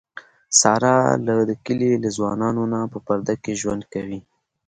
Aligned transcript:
ساره 0.59 0.95
له 1.25 1.35
د 1.49 1.51
کلي 1.65 1.91
له 2.03 2.09
ځوانانونه 2.17 2.79
په 2.91 2.97
پرده 3.05 3.35
کې 3.43 3.59
ژوند 3.61 3.83
کوي. 3.93 4.19